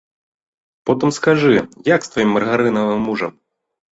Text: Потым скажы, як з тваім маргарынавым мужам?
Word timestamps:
Потым 0.89 1.09
скажы, 1.17 1.53
як 1.95 2.01
з 2.07 2.13
тваім 2.15 2.33
маргарынавым 2.37 2.99
мужам? 3.11 3.31